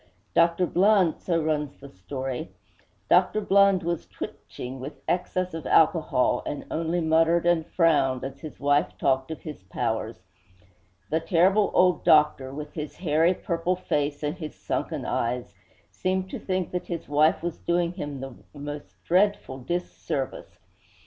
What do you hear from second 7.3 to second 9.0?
and frowned as his wife